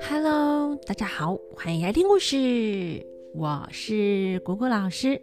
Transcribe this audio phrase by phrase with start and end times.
[0.00, 3.06] Hello，大家好，欢迎来听故事。
[3.34, 5.20] 我是果果老师。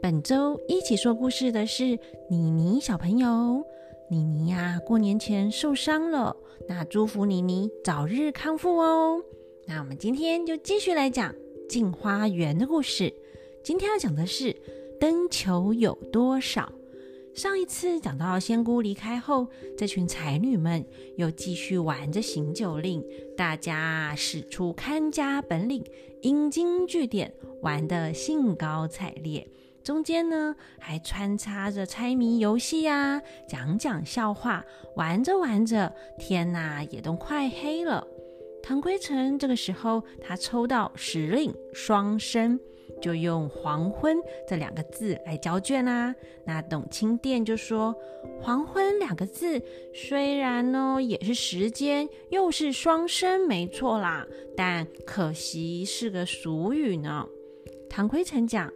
[0.00, 1.98] 本周一起说故事的是
[2.30, 3.64] 妮妮小朋友。
[4.10, 6.36] 妮妮呀，过年前受伤了，
[6.68, 9.22] 那祝福妮妮早日康复哦。
[9.66, 11.34] 那我们今天就继续来讲
[11.68, 13.12] 镜花园的故事。
[13.62, 14.54] 今天要讲的是
[15.00, 16.72] 灯球有多少。
[17.36, 20.82] 上一次讲到仙姑离开后，这群才女们
[21.18, 23.04] 又继续玩着行酒令，
[23.36, 25.84] 大家使出看家本领，
[26.22, 27.30] 引经据典，
[27.60, 29.46] 玩得兴高采烈。
[29.84, 34.64] 中间呢，还穿插着猜谜游戏呀，讲讲笑话。
[34.96, 38.06] 玩着玩着，天哪，也都快黑了。
[38.62, 42.58] 唐归尘这个时候，他抽到时令双生。
[43.00, 46.14] 就用“黄昏”这两个字来交卷啦。
[46.44, 47.94] 那董清殿就说
[48.40, 49.60] ：“黄昏两个字
[49.94, 57.26] 虽然呢也是时间，又是双声，没错啦，但可惜是个俗语呢。”
[57.88, 58.72] 唐奎成讲：“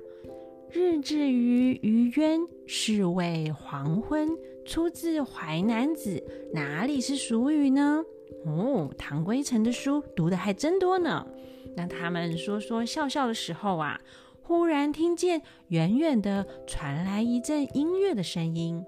[0.70, 4.28] 日至于余渊，是谓黄昏。”
[4.62, 6.10] 出自《淮南子》，
[6.52, 8.04] 哪里是俗语呢？
[8.44, 11.26] 哦，唐圭成的书读的还真多呢。
[11.76, 14.00] 那他们说说笑笑的时候啊，
[14.42, 18.84] 忽然听见远远的传来一阵音乐的声音。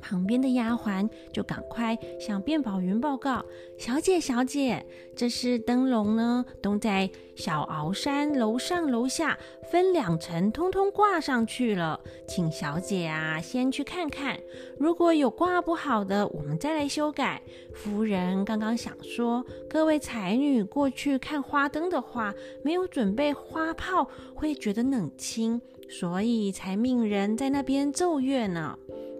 [0.00, 3.44] 旁边的丫鬟就赶快向卞宝云报告
[3.78, 4.84] ：“小姐，小姐，
[5.16, 9.38] 这是灯笼呢，都在小鳌山楼上楼下
[9.70, 12.00] 分两层，通通挂上去了。
[12.26, 14.38] 请小姐啊，先去看看，
[14.78, 17.42] 如果有挂不好的，我们再来修改。
[17.74, 28.78] 夫人刚刚想说，各位才女过去看花灯的话，没有准备花炮，会觉得冷清，所以才命人在那边奏乐呢。”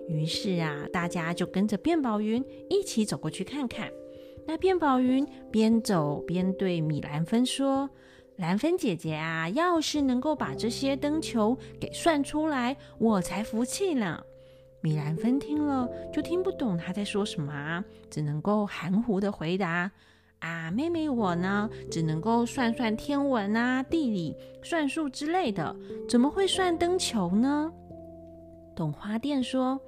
[0.08, 3.90] 于是啊，大家就跟着卞宝云一起走过去看看。
[4.46, 7.90] 那卞宝云边走边对米兰芬说
[8.36, 14.22] ：“兰芬姐姐啊，要是能够把这些灯球给算出来，我才服气呢。”
[14.80, 19.91] 米兰芬听了就听不懂他在说什么，啊只能够含糊的回答
[20.41, 25.76] ：“啊，妹妹我呢，只能够算算天文啊、地理、算术之类的，
[26.08, 27.70] 怎么会算灯球呢？”
[28.74, 29.78] 董花店说。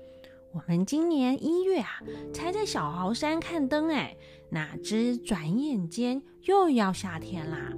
[0.53, 2.01] 我们今年一月啊，
[2.35, 4.17] 才在小鳌山看灯，哎，
[4.51, 7.73] 哪知转眼间又要夏天啦！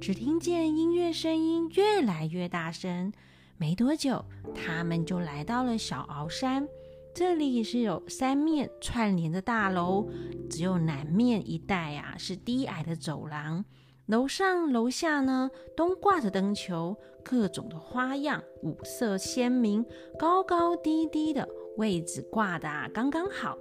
[0.00, 3.12] 只听见音乐声音越来越大声，
[3.56, 6.66] 没多久，他们就来到了小鳌山。
[7.14, 10.08] 这里是有三面串联的大楼，
[10.50, 13.64] 只有南面一带啊是低矮的走廊，
[14.06, 19.86] 楼上楼下呢都挂着灯球，各种的花样，五色鲜明，
[20.18, 21.48] 高高低低的。
[21.78, 23.56] 位置挂的刚刚好，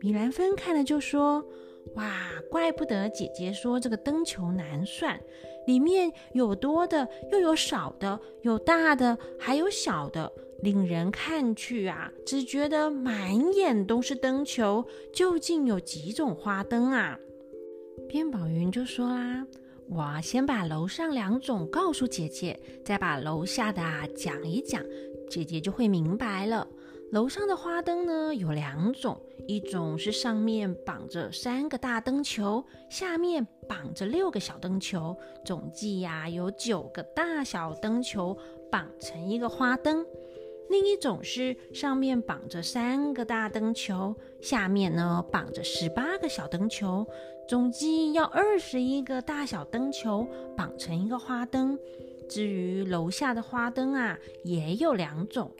[0.00, 1.44] 米兰芬看了就说
[1.96, 2.12] ：“哇，
[2.50, 5.20] 怪不得姐姐说这个灯球难算，
[5.66, 14.84] 里面有多的，又有少的，有大的，还有小的，令人看去啊，只觉得满眼都是灯球。
[15.12, 17.18] 究竟有几种花灯啊？”
[18.08, 19.46] 边宝云就说啦
[19.90, 24.82] ：“我先把楼上两种告诉姐姐，再把楼下的啊讲一讲，
[25.28, 26.66] 姐姐就会明白了。”
[27.10, 38.36] 楼上的花灯呢有两种，一种是上面绑着三个大灯球，下面绑着六个小灯球，总计呀有九个大小灯球
[38.70, 40.04] 绑成一个花灯；
[40.68, 47.06] 另一种是上面绑着三个大灯球，下面呢绑着十八个小灯球，
[47.48, 51.78] 总计要二十一个大小灯球绑成一个花灯。
[52.28, 55.50] 至于楼下的花灯啊，也有两种。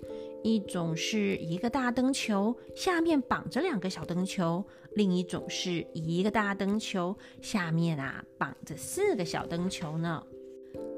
[0.45, 10.23] 一种是一个大灯球，下面绑着两个小灯球；另一种是一个大灯球，下面啊绑着四个小灯球呢。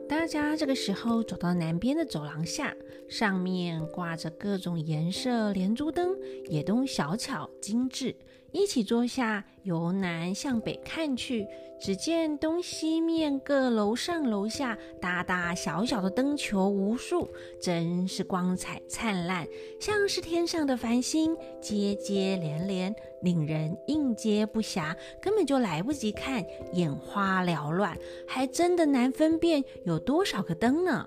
[0.07, 2.75] 大家这个时候走到南边的走廊下，
[3.09, 6.15] 上面挂着各种颜色连珠灯，
[6.49, 8.15] 也都小巧精致。
[8.53, 11.47] 一起坐下，由南向北看去，
[11.81, 17.29] 只见东西面各楼上楼下大大小小的灯球无数，
[17.61, 19.47] 真是光彩灿烂，
[19.79, 27.97] 像是天上的繁星，接接连连，令人应接不暇，根本就来不及看，眼花缭乱，
[28.27, 31.07] 还真的难分辨有多少个灯呢。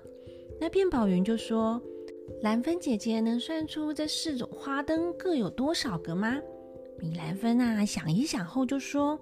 [0.58, 1.78] 那卞宝云就说
[2.40, 6.40] ：“兰芬姐姐能算出这四种花灯各有多少个吗？”
[6.98, 9.18] 米兰芬啊，想一想后就说：“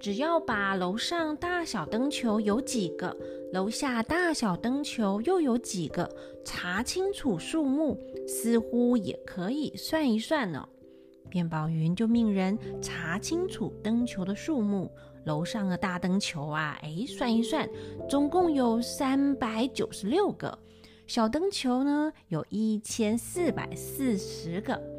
[0.00, 3.16] 只要把楼上大小灯球有几个，
[3.52, 6.08] 楼下大小灯球又有几个，
[6.44, 10.68] 查清楚数目，似乎也可以算一算呢。”
[11.28, 14.90] 便宝云就命人查清楚灯球的数目。
[15.24, 17.68] 楼上的大灯球啊，哎，算一算，
[18.08, 20.58] 总共有三百九十六个。
[21.06, 24.91] 小灯球呢，有一千四百四十个。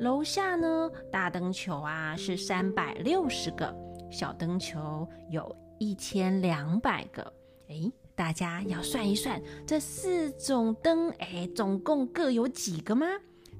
[0.00, 3.72] 楼下呢，大灯球啊是三百六十个，
[4.10, 7.22] 小灯球有一千两百个。
[7.68, 13.06] 哎，大家要算一算，这四种灯，哎，总共各有几个吗？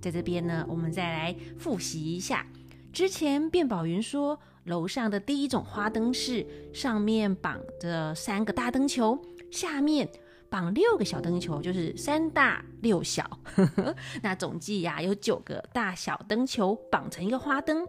[0.01, 2.45] 在这边呢，我们再来复习一下。
[2.93, 9.19] 之前卞宝云说，楼上的第一种花灯是上面绑着三个大灯球，
[9.51, 10.09] 下面。
[10.55, 13.29] 绑六个小灯球，就是三大六小，
[14.23, 17.85] 那总计呀有九个大小灯球绑成一个花灯。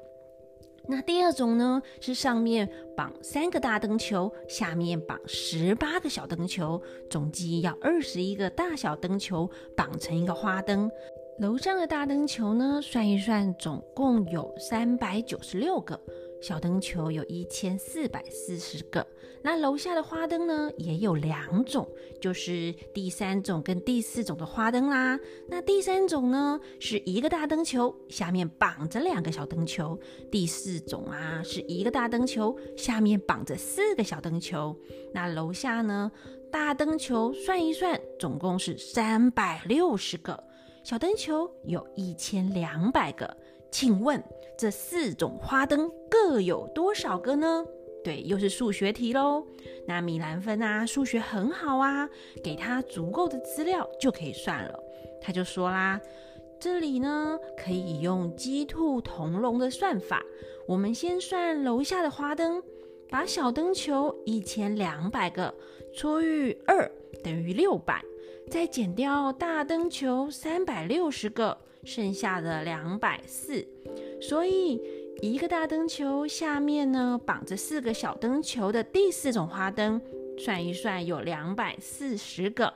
[0.88, 2.68] 那第二种呢，是上面
[2.98, 9.48] 绑三个大灯球，下面绑十八个小灯球，总计要二十一个大小灯球
[9.78, 10.90] 绑成一个花灯。
[11.38, 16.02] 楼上的大灯球呢，算一算，总共有三百九十六个。
[16.46, 19.04] 小灯球有一千四百四十个，
[19.42, 21.90] 那楼下的花灯呢也有两种，
[22.22, 25.20] 就是第三种跟第四种的花灯啦。
[25.50, 29.98] 那第三种呢是一个大灯球，下面绑着两个小灯球；
[30.32, 34.78] 第四种啊是一个大灯球，下面绑着四个小灯球。
[35.16, 36.12] 那楼下呢
[36.52, 40.44] 大灯球算一算，总共是三百六十个，
[40.84, 43.36] 小灯球有一千两百个。
[43.72, 44.24] 请问
[44.58, 47.66] 这四种花灯各有多少个呢？
[48.04, 49.46] 对，又是数学题喽。
[49.88, 52.10] 那米兰芬啊，数学很好啊，
[52.44, 54.80] 给他足够的资料就可以算了。
[55.22, 56.00] 他就说啦，
[56.60, 60.24] 这里呢可以用鸡兔同笼的算法。
[60.68, 62.62] 我们先算楼下的花灯，
[63.10, 65.54] 把小灯球一千两百个
[65.94, 66.90] 除以二
[67.24, 68.04] 等于六百，
[68.50, 71.58] 再减掉大灯球三百六十个。
[71.84, 73.64] 剩下的两百四，
[74.20, 74.82] 所以
[75.22, 80.02] 一个大灯球下面呢绑着四个小灯球的第四种花灯，
[80.36, 82.74] 算一算有两百四十个。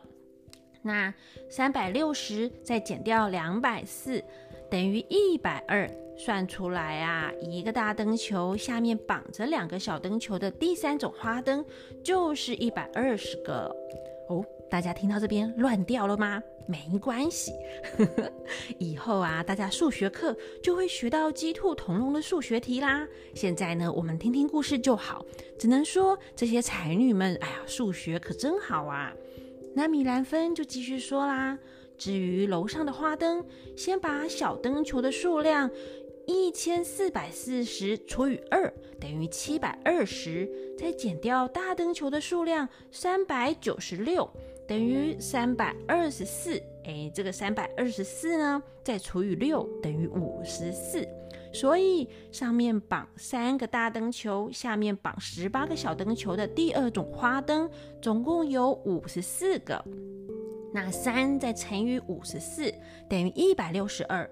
[0.83, 1.11] 那
[1.49, 4.23] 三百六十再减掉两百四，
[4.69, 5.89] 等于一百二。
[6.15, 11.65] 算出来啊，一个大灯球下面绑着两个小灯球的第三种花灯
[12.03, 13.75] 就是一百二十个
[14.27, 14.45] 哦。
[14.69, 16.41] 大家听到这边乱掉了吗？
[16.67, 17.51] 没关系，
[18.77, 23.07] 以后啊，大家数学课就会学到鸡兔同笼的数学题啦。
[23.33, 25.25] 现在呢，我们听听故事就好。
[25.57, 29.11] 只能说这些才女们，哎呀，数学可真好啊。
[29.73, 31.57] 那米兰芬就继续说啦。
[31.97, 33.43] 至于楼上的花灯，
[33.75, 35.69] 先把小灯球的数量
[36.27, 44.29] 一千四百四十除以二等于七百二十，再减掉大灯球的数量三百九十六。
[44.69, 51.03] 等于三百二十四，哎，这个三百二十四呢，再除以六等于五十四，
[51.51, 57.67] 所以上面绑三个大灯球，下面绑十八个小灯球的第二种花灯，
[57.99, 59.83] 总共有五十四个。
[60.71, 62.71] 那三再乘以五十四
[63.09, 64.29] 等于一百六十二，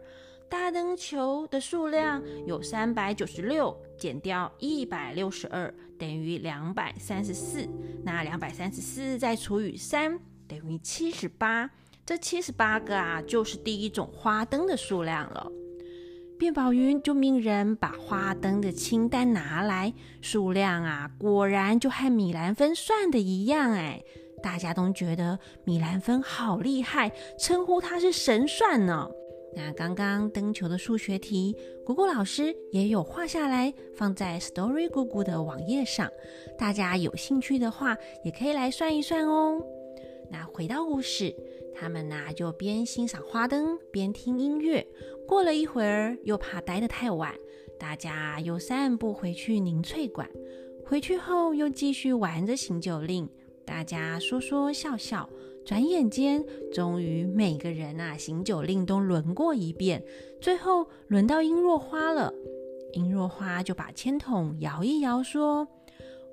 [0.50, 5.74] 大灯球的数量有三百九十六，减掉一百六十二。
[6.00, 7.68] 等于两百三十四，
[8.04, 11.70] 那两百三十四再除以三等于七十八，
[12.06, 15.52] 这七十八个啊，就是第一种花灯的数量了。
[16.40, 24.00] 卞宝云就命人把花灯的清单拿来，数量啊，果然就和米兰芬算的一样，哎，
[24.44, 29.10] 大家都觉得米兰芬好厉害，称呼他是神算呢。
[29.58, 36.08] 那刚刚灯球的数学题，姑姑老师也有画下来，放在 Story 姑姑的网页上。
[36.60, 39.60] 大家有兴趣的话，也可以来算一算哦。
[40.30, 41.36] 那回到故事，
[41.74, 44.86] 他们呢就边欣赏花灯边听音乐。
[45.28, 47.34] 过了一会儿，又怕待得太晚，
[47.80, 50.30] 大家又散步回去凝翠馆。
[50.86, 53.28] 回去后又继续玩着行酒令，
[53.68, 55.30] 大家说说笑笑。
[55.66, 60.02] 转眼间，终于每个人啊行酒令都轮过一遍，
[60.40, 62.34] 最后轮到殷若花了。
[62.94, 65.68] 殷若花就把签筒摇一摇，说：“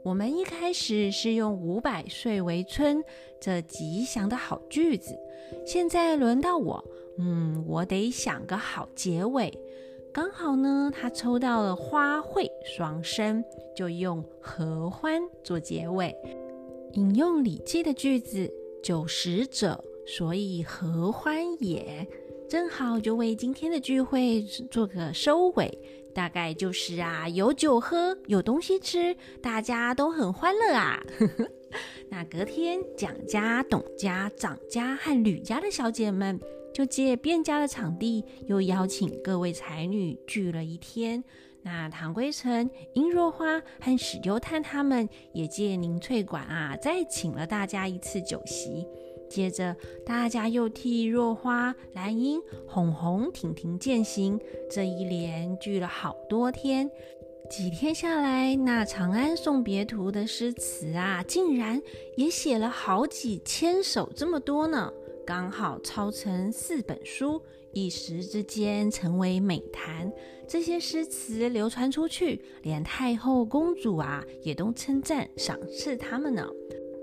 [0.04, 3.02] 我们一开始是用‘五百岁为春’
[3.42, 5.18] 这吉祥的好句子，
[5.66, 6.84] 现在轮到我，
[7.18, 9.52] 嗯，我得想个好结尾。
[10.12, 16.14] 刚好呢，他抽到了‘花卉双生’，就用‘合欢’做结尾，
[16.94, 18.50] 引用《礼记》的句子。”
[18.82, 22.06] 九十者，所以合欢也。
[22.50, 25.78] 正好就为今天的聚会做个收尾，
[26.14, 31.02] 大概就是啊，有酒喝，有东西吃，大家都很欢乐啊。
[32.10, 36.38] 那隔天，蒋家、董家、张家和吕家的小姐们
[36.74, 41.24] 就借卞家的场地，又邀请各位才女聚了一天。
[41.64, 48.86] 那唐归城、殷若花和史丢探他们也借宁翠馆啊，再请了大家一次酒席。
[49.30, 54.38] 接着，大家又替若花、兰英、红红、婷婷饯行，
[54.70, 56.88] 这一连聚了好多天。
[57.50, 61.80] 几天下来，那《长安送别图》的诗词啊，竟然
[62.16, 64.92] 也写了好几千首，这么多呢，
[65.26, 67.42] 刚好抄成四本书。
[67.74, 70.10] 一时之间成为美谈，
[70.48, 76.48] 这些诗词流传出去，连太后、公主啊也都称赞赏赐他们呢。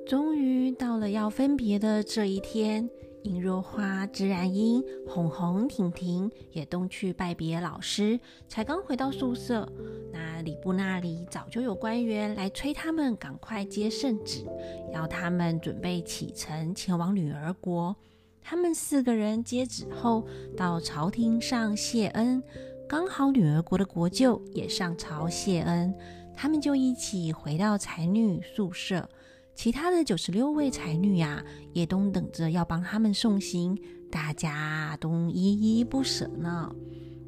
[0.08, 2.90] 终于到了要分别的这一天，
[3.22, 9.72] 殷若花、自然英、红红、婷婷也都去拜别老师，才刚回到宿舍，
[10.12, 14.46] 那礼部那里早就有官员来催他们赶快接圣旨，
[14.94, 17.96] 要他们准备启程前往女儿国。
[18.42, 20.26] 他们四个人接旨后，
[20.58, 22.42] 到朝廷上谢恩，
[22.90, 25.94] 刚好女儿国的国舅也上朝谢恩，
[26.36, 29.08] 他们就一起回到才女宿舍。
[29.54, 31.44] 其他的九十六位才女呀，
[31.74, 33.78] 也都等着要帮他们送行，
[34.10, 36.74] 大家都依依不舍呢。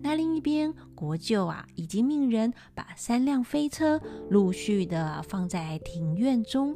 [0.01, 6.75] 那另一边，国舅啊，已经命人把三辆飞车陆续的放在庭院中。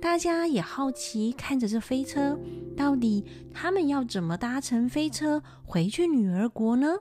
[0.00, 2.38] 大家也好奇，看着这飞车，
[2.76, 6.98] 到底他们要怎么搭乘飞车回去女儿国呢？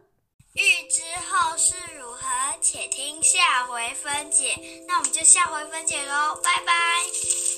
[0.53, 4.55] 欲知后事如何，且听下回分解。
[4.87, 7.56] 那我们就下回分解喽，拜拜。